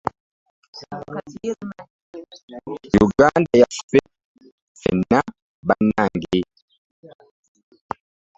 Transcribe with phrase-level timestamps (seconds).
[2.97, 3.99] Yuganda yaffe
[4.79, 5.19] ffenna
[5.67, 6.39] bannange.